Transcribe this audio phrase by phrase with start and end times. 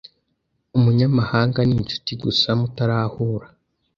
[0.77, 3.47] Umunyamahanga ni inshuti gusa mutarahura.